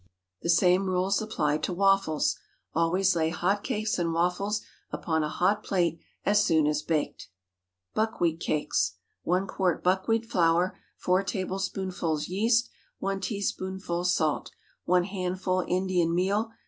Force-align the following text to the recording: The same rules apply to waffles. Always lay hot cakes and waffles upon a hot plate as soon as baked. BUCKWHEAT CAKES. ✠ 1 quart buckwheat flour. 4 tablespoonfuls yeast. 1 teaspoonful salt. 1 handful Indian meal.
The 0.41 0.49
same 0.49 0.87
rules 0.87 1.21
apply 1.21 1.59
to 1.59 1.73
waffles. 1.73 2.35
Always 2.73 3.15
lay 3.15 3.29
hot 3.29 3.63
cakes 3.63 3.99
and 3.99 4.11
waffles 4.13 4.61
upon 4.89 5.23
a 5.23 5.29
hot 5.29 5.63
plate 5.63 5.99
as 6.25 6.43
soon 6.43 6.65
as 6.65 6.81
baked. 6.81 7.29
BUCKWHEAT 7.93 8.39
CAKES. 8.39 8.93
✠ 8.95 8.99
1 9.27 9.45
quart 9.45 9.83
buckwheat 9.83 10.25
flour. 10.25 10.75
4 10.97 11.21
tablespoonfuls 11.21 12.27
yeast. 12.27 12.71
1 12.97 13.19
teaspoonful 13.21 14.03
salt. 14.03 14.49
1 14.85 15.03
handful 15.03 15.63
Indian 15.67 16.15
meal. 16.15 16.49